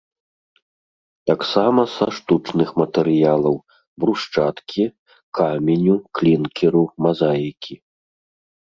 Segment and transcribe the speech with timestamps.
[1.31, 3.55] Таксама са штучных матэрыялаў:
[4.01, 4.83] брусчаткі,
[5.43, 7.75] каменю, клінкеру, мазаікі